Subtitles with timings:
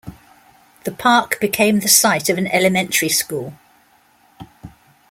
[0.83, 3.53] The park became the site of an elementary school.